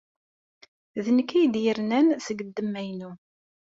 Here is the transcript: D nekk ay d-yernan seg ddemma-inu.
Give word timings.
D 1.03 1.05
nekk 1.17 1.29
ay 1.33 1.45
d-yernan 1.53 2.07
seg 2.25 2.37
ddemma-inu. 2.47 3.11